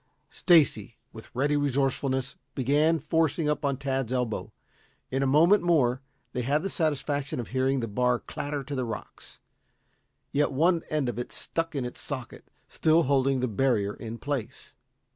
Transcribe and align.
Stacy, 0.31 0.97
with 1.13 1.29
ready 1.35 1.55
resourcefulness, 1.55 2.35
began 2.55 2.97
forcing 2.97 3.47
up 3.47 3.63
on 3.63 3.77
Tad's 3.77 4.11
elbow. 4.11 4.51
In 5.11 5.21
a 5.21 5.27
moment 5.27 5.61
more 5.61 6.01
they 6.33 6.41
had 6.41 6.63
the 6.63 6.71
satisfaction 6.71 7.39
of 7.39 7.49
hearing 7.49 7.81
the 7.81 7.87
bar 7.87 8.17
clatter 8.17 8.63
to 8.63 8.73
the 8.73 8.83
rocks. 8.83 9.39
Yet 10.31 10.51
one 10.51 10.81
end 10.89 11.07
of 11.07 11.19
it 11.19 11.27
had 11.29 11.31
stuck 11.33 11.75
in 11.75 11.85
its 11.85 12.01
socket, 12.01 12.49
still 12.67 13.03
holding 13.03 13.41
the 13.41 13.47
barrier 13.47 13.93
in 13.93 14.17
place. 14.17 14.73